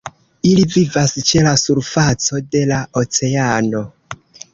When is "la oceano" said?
2.71-3.83